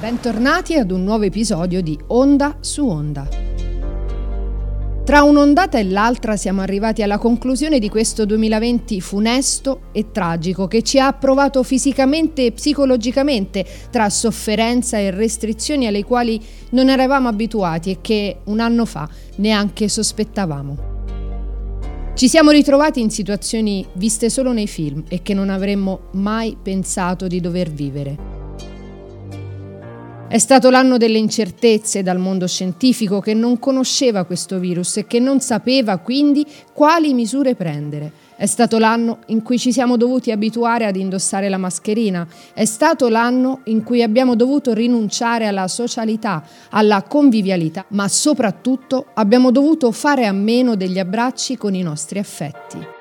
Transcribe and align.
Bentornati 0.00 0.76
ad 0.76 0.92
un 0.92 1.04
nuovo 1.04 1.24
episodio 1.24 1.82
di 1.82 1.98
Onda 2.06 2.56
su 2.60 2.88
Onda. 2.88 3.28
Tra 5.04 5.22
un'ondata 5.24 5.76
e 5.76 5.84
l'altra 5.84 6.38
siamo 6.38 6.62
arrivati 6.62 7.02
alla 7.02 7.18
conclusione 7.18 7.78
di 7.78 7.90
questo 7.90 8.24
2020 8.24 8.98
funesto 9.02 9.82
e 9.92 10.10
tragico 10.10 10.68
che 10.68 10.80
ci 10.80 10.98
ha 10.98 11.12
provato 11.12 11.62
fisicamente 11.62 12.46
e 12.46 12.52
psicologicamente 12.52 13.66
tra 13.90 14.08
sofferenza 14.08 14.96
e 14.96 15.10
restrizioni 15.10 15.86
alle 15.86 16.02
quali 16.02 16.40
non 16.70 16.88
eravamo 16.88 17.28
abituati 17.28 17.90
e 17.90 17.98
che 18.00 18.38
un 18.44 18.60
anno 18.60 18.86
fa 18.86 19.06
neanche 19.36 19.86
sospettavamo. 19.90 20.78
Ci 22.14 22.26
siamo 22.26 22.52
ritrovati 22.52 23.02
in 23.02 23.10
situazioni 23.10 23.86
viste 23.92 24.30
solo 24.30 24.54
nei 24.54 24.66
film 24.66 25.04
e 25.08 25.20
che 25.20 25.34
non 25.34 25.50
avremmo 25.50 26.08
mai 26.12 26.56
pensato 26.60 27.26
di 27.26 27.38
dover 27.38 27.70
vivere. 27.70 28.29
È 30.30 30.38
stato 30.38 30.70
l'anno 30.70 30.96
delle 30.96 31.18
incertezze 31.18 32.04
dal 32.04 32.20
mondo 32.20 32.46
scientifico 32.46 33.18
che 33.18 33.34
non 33.34 33.58
conosceva 33.58 34.22
questo 34.22 34.60
virus 34.60 34.98
e 34.98 35.06
che 35.08 35.18
non 35.18 35.40
sapeva 35.40 35.98
quindi 35.98 36.46
quali 36.72 37.12
misure 37.14 37.56
prendere. 37.56 38.12
È 38.36 38.46
stato 38.46 38.78
l'anno 38.78 39.18
in 39.26 39.42
cui 39.42 39.58
ci 39.58 39.72
siamo 39.72 39.96
dovuti 39.96 40.30
abituare 40.30 40.86
ad 40.86 40.94
indossare 40.94 41.48
la 41.48 41.58
mascherina. 41.58 42.28
È 42.54 42.64
stato 42.64 43.08
l'anno 43.08 43.62
in 43.64 43.82
cui 43.82 44.04
abbiamo 44.04 44.36
dovuto 44.36 44.72
rinunciare 44.72 45.48
alla 45.48 45.66
socialità, 45.66 46.44
alla 46.70 47.02
convivialità, 47.02 47.84
ma 47.88 48.06
soprattutto 48.06 49.06
abbiamo 49.14 49.50
dovuto 49.50 49.90
fare 49.90 50.26
a 50.26 50.32
meno 50.32 50.76
degli 50.76 51.00
abbracci 51.00 51.56
con 51.56 51.74
i 51.74 51.82
nostri 51.82 52.20
affetti. 52.20 52.98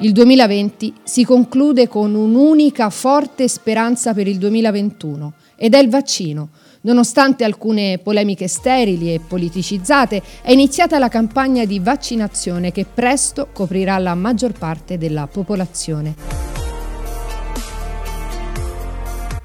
Il 0.00 0.10
2020 0.10 0.92
si 1.04 1.24
conclude 1.24 1.86
con 1.86 2.16
un'unica 2.16 2.90
forte 2.90 3.46
speranza 3.46 4.12
per 4.12 4.26
il 4.26 4.38
2021 4.38 5.32
ed 5.54 5.72
è 5.74 5.78
il 5.78 5.88
vaccino. 5.88 6.48
Nonostante 6.80 7.44
alcune 7.44 7.98
polemiche 8.02 8.48
sterili 8.48 9.14
e 9.14 9.20
politicizzate, 9.20 10.20
è 10.42 10.50
iniziata 10.50 10.98
la 10.98 11.08
campagna 11.08 11.64
di 11.64 11.78
vaccinazione 11.78 12.72
che 12.72 12.84
presto 12.92 13.48
coprirà 13.52 13.96
la 13.98 14.16
maggior 14.16 14.52
parte 14.52 14.98
della 14.98 15.28
popolazione. 15.28 16.43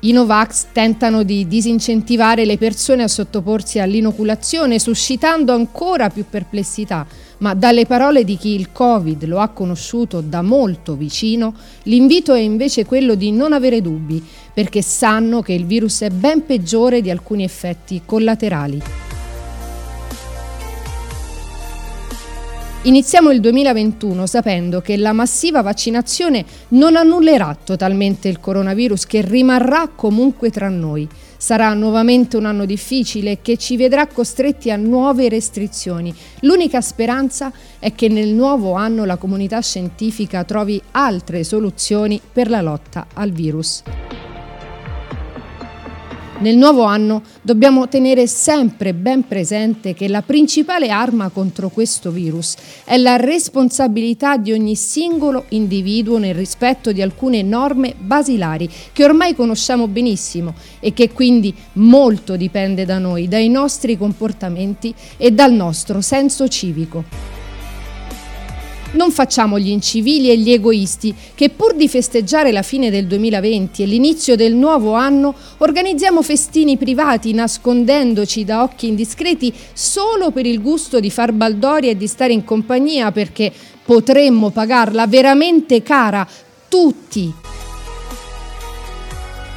I 0.02 0.14
Novax 0.14 0.68
tentano 0.72 1.24
di 1.24 1.46
disincentivare 1.46 2.46
le 2.46 2.58
persone 2.58 3.04
a 3.04 3.10
sottoporsi 3.10 3.80
all'inoculazione, 3.80 4.80
suscitando 4.80 5.52
ancora 5.52 6.10
più 6.10 6.24
perplessità, 6.30 7.06
ma 7.40 7.54
dalle 7.54 7.86
parole 7.86 8.24
di 8.24 8.38
chi 8.38 8.56
il 8.56 8.72
Covid 8.72 9.26
lo 9.26 9.40
ha 9.40 9.50
conosciuto 9.50 10.22
da 10.22 10.42
molto 10.42 10.96
vicino, 10.96 11.54
l'invito 11.84 12.34
è 12.34 12.40
invece 12.40 12.86
quello 12.86 13.16
di 13.16 13.34
non 13.34 13.52
avere 13.52 13.82
dubbi, 13.82 14.26
perché 14.54 14.82
sanno 14.82 15.42
che 15.42 15.52
il 15.52 15.66
virus 15.66 16.00
è 16.00 16.10
ben 16.10 16.46
peggiore 16.46 17.02
di 17.02 17.10
alcuni 17.10 17.44
effetti 17.44 18.04
collaterali. 18.06 19.09
Iniziamo 22.84 23.32
il 23.32 23.42
2021 23.42 24.26
sapendo 24.26 24.80
che 24.80 24.96
la 24.96 25.12
massiva 25.12 25.62
vaccinazione 25.62 26.46
non 26.70 26.96
annullerà 26.96 27.58
totalmente 27.62 28.30
il 28.30 28.40
coronavirus 28.40 29.06
che 29.06 29.22
rimarrà 29.22 29.90
comunque 29.94 30.50
tra 30.50 30.70
noi. 30.70 31.06
Sarà 31.36 31.74
nuovamente 31.74 32.38
un 32.38 32.46
anno 32.46 32.64
difficile 32.64 33.40
che 33.42 33.58
ci 33.58 33.76
vedrà 33.76 34.08
costretti 34.08 34.72
a 34.72 34.78
nuove 34.78 35.28
restrizioni. 35.28 36.16
L'unica 36.42 36.80
speranza 36.80 37.52
è 37.80 37.94
che 37.94 38.08
nel 38.08 38.30
nuovo 38.30 38.72
anno 38.76 39.04
la 39.04 39.18
comunità 39.18 39.60
scientifica 39.60 40.46
trovi 40.46 40.82
altre 40.92 41.44
soluzioni 41.44 42.22
per 42.32 42.50
la 42.50 42.62
lotta 42.62 43.08
al 43.14 43.32
virus. 43.32 43.84
Nel 46.42 46.56
nuovo 46.56 46.84
anno 46.84 47.22
dobbiamo 47.42 47.90
tenere 47.90 48.26
sempre 48.26 48.94
ben 48.94 49.28
presente 49.28 49.94
che 49.94 50.08
la 50.08 50.22
principale 50.22 50.88
arma 50.88 51.28
contro 51.28 51.68
questo 51.68 52.12
virus 52.12 52.56
è 52.86 52.96
la 52.96 53.18
responsabilità 53.18 54.38
di 54.38 54.54
ogni 54.54 54.78
singolo 54.78 55.48
individuo 55.50 56.18
nel 56.18 56.34
rispetto 56.34 56.94
di 56.94 57.02
alcune 57.02 57.42
norme 57.42 57.94
basilari 57.98 58.70
che 58.94 59.04
ormai 59.04 59.36
conosciamo 59.36 59.90
benissimo 59.90 60.54
e 60.80 60.94
che 60.94 61.12
quindi 61.12 61.54
molto 61.74 62.38
dipende 62.38 62.86
da 62.86 63.00
noi, 63.00 63.28
dai 63.28 63.50
nostri 63.50 63.98
comportamenti 63.98 64.96
e 65.18 65.32
dal 65.32 65.52
nostro 65.52 66.00
senso 66.00 66.48
civico. 66.48 67.39
Non 68.92 69.12
facciamo 69.12 69.60
gli 69.60 69.70
incivili 69.70 70.32
e 70.32 70.38
gli 70.40 70.52
egoisti 70.52 71.14
che 71.36 71.50
pur 71.50 71.76
di 71.76 71.88
festeggiare 71.88 72.52
la 72.52 72.64
fine 72.64 72.90
del 72.90 73.06
2020 73.06 73.84
e 73.84 73.86
l'inizio 73.86 74.36
del 74.36 74.56
nuovo 74.56 74.94
anno 74.94 75.36
organizziamo 75.60 76.24
festini 76.24 76.76
privati 76.76 77.32
nascondendoci 77.32 78.44
da 78.44 78.64
occhi 78.64 78.88
indiscreti 78.88 79.54
solo 79.74 80.32
per 80.32 80.48
il 80.48 80.60
gusto 80.60 81.00
di 81.00 81.12
far 81.12 81.34
baldoria 81.34 81.92
e 81.92 81.98
di 81.98 82.08
stare 82.08 82.34
in 82.34 82.44
compagnia 82.44 83.12
perché 83.12 83.52
potremmo 83.86 84.50
pagarla 84.50 85.06
veramente 85.06 85.84
cara 85.84 86.28
tutti 86.68 87.32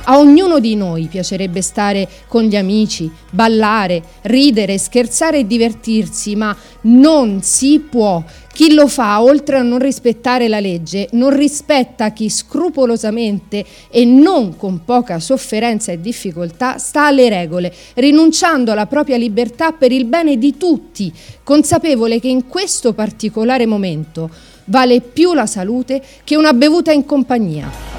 a 0.04 0.18
ognuno 0.18 0.58
di 0.58 0.74
noi 0.74 1.06
piacerebbe 1.06 1.62
stare 1.62 2.08
con 2.26 2.44
gli 2.44 2.56
amici, 2.56 3.10
ballare, 3.30 4.02
ridere, 4.22 4.78
scherzare 4.78 5.38
e 5.38 5.46
divertirsi, 5.46 6.34
ma 6.34 6.56
non 6.82 7.42
si 7.42 7.78
può. 7.78 8.22
Chi 8.52 8.74
lo 8.74 8.86
fa, 8.86 9.22
oltre 9.22 9.56
a 9.56 9.62
non 9.62 9.78
rispettare 9.78 10.48
la 10.48 10.60
legge, 10.60 11.08
non 11.12 11.34
rispetta 11.34 12.10
chi 12.10 12.28
scrupolosamente 12.28 13.64
e 13.90 14.04
non 14.04 14.56
con 14.56 14.84
poca 14.84 15.20
sofferenza 15.20 15.92
e 15.92 16.00
difficoltà 16.00 16.78
sta 16.78 17.06
alle 17.06 17.28
regole, 17.28 17.72
rinunciando 17.94 18.72
alla 18.72 18.86
propria 18.86 19.16
libertà 19.16 19.72
per 19.72 19.92
il 19.92 20.04
bene 20.04 20.36
di 20.36 20.56
tutti, 20.56 21.12
consapevole 21.42 22.20
che 22.20 22.28
in 22.28 22.46
questo 22.46 22.92
particolare 22.92 23.66
momento 23.66 24.28
vale 24.66 25.00
più 25.00 25.32
la 25.32 25.46
salute 25.46 26.02
che 26.24 26.36
una 26.36 26.52
bevuta 26.52 26.92
in 26.92 27.04
compagnia. 27.04 27.91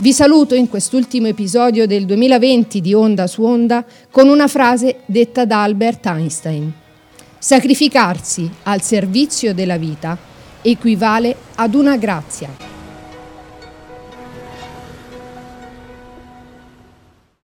Vi 0.00 0.14
saluto 0.14 0.54
in 0.54 0.70
quest'ultimo 0.70 1.26
episodio 1.26 1.86
del 1.86 2.06
2020 2.06 2.80
di 2.80 2.94
Onda 2.94 3.26
su 3.26 3.42
Onda 3.42 3.84
con 4.10 4.28
una 4.28 4.48
frase 4.48 5.00
detta 5.04 5.44
da 5.44 5.62
Albert 5.62 6.06
Einstein. 6.06 6.72
Sacrificarsi 7.38 8.50
al 8.62 8.80
servizio 8.80 9.52
della 9.52 9.76
vita 9.76 10.16
equivale 10.62 11.36
ad 11.56 11.74
una 11.74 11.98
grazia. 11.98 12.69